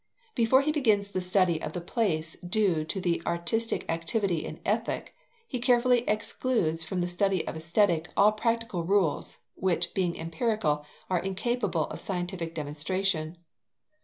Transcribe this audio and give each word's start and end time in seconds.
Before 0.33 0.61
he 0.63 0.71
begins 0.71 1.09
the 1.09 1.21
study 1.21 1.61
of 1.61 1.73
the 1.73 1.79
place 1.79 2.35
due 2.37 2.83
to 2.85 2.99
the 2.99 3.21
artistic 3.23 3.85
activity 3.87 4.43
in 4.45 4.59
Ethic, 4.65 5.13
he 5.47 5.59
carefully 5.59 5.99
excludes 6.09 6.83
from 6.83 7.01
the 7.01 7.07
study 7.07 7.47
of 7.47 7.55
Aesthetic 7.55 8.07
all 8.17 8.31
practical 8.31 8.83
rules 8.83 9.37
(which, 9.53 9.93
being 9.93 10.19
empirical, 10.19 10.87
are 11.07 11.19
incapable 11.19 11.85
of 11.85 12.01
scientific 12.01 12.55
demonstration). 12.55 13.37